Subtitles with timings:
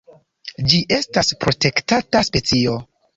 [0.71, 2.75] Ĝi estas protektata specio.